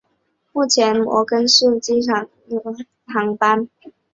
[0.51, 3.69] 目前摩根敦市立机场只有飞往杜勒斯机场的航班。